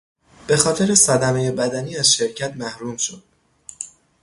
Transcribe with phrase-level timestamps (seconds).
[0.47, 3.23] به خاطر صدمهی بدنی از شرکت محروم شد.